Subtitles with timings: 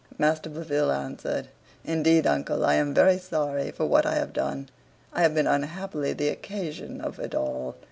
[0.17, 1.49] Master Blifil answered,
[1.85, 4.67] "Indeed, uncle, I am very sorry for what I have done;
[5.13, 7.75] I have been unhappily the occasion of it all.